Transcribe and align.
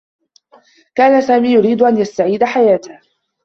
كان 0.95 1.21
سامي 1.21 1.49
يريد 1.53 1.81
أن 1.81 1.97
يستعيد 1.97 2.43
حياته. 2.43 2.99